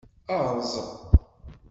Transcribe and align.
Erẓ. 0.35 0.71